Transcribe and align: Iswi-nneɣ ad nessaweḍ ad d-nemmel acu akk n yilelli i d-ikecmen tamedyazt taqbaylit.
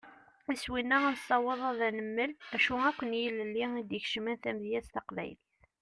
Iswi-nneɣ 0.53 1.03
ad 1.05 1.15
nessaweḍ 1.17 1.61
ad 1.69 1.75
d-nemmel 1.79 2.31
acu 2.55 2.75
akk 2.89 2.99
n 3.03 3.11
yilelli 3.21 3.63
i 3.79 3.81
d-ikecmen 3.89 4.35
tamedyazt 4.37 4.93
taqbaylit. 4.95 5.45